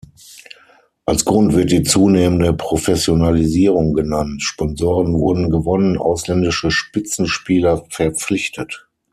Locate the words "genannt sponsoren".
3.93-5.13